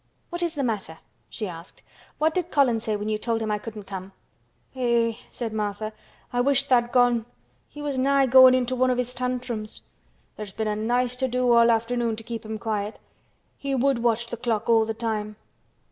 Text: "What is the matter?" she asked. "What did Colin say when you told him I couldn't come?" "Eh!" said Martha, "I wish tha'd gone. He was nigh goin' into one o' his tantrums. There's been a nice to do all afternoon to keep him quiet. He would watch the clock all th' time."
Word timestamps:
"What 0.31 0.41
is 0.41 0.55
the 0.55 0.63
matter?" 0.63 0.97
she 1.29 1.47
asked. 1.47 1.83
"What 2.17 2.33
did 2.33 2.49
Colin 2.49 2.79
say 2.79 2.95
when 2.95 3.07
you 3.07 3.19
told 3.19 3.39
him 3.39 3.51
I 3.51 3.59
couldn't 3.59 3.83
come?" 3.83 4.13
"Eh!" 4.75 5.13
said 5.29 5.53
Martha, 5.53 5.93
"I 6.33 6.41
wish 6.41 6.63
tha'd 6.63 6.91
gone. 6.91 7.27
He 7.69 7.83
was 7.83 7.99
nigh 7.99 8.25
goin' 8.25 8.55
into 8.55 8.75
one 8.75 8.89
o' 8.89 8.95
his 8.95 9.13
tantrums. 9.13 9.83
There's 10.37 10.53
been 10.53 10.67
a 10.67 10.75
nice 10.75 11.15
to 11.17 11.27
do 11.27 11.51
all 11.51 11.69
afternoon 11.69 12.15
to 12.15 12.23
keep 12.23 12.43
him 12.43 12.57
quiet. 12.57 12.97
He 13.59 13.75
would 13.75 13.99
watch 14.01 14.25
the 14.25 14.37
clock 14.37 14.67
all 14.67 14.87
th' 14.87 14.97
time." 14.97 15.35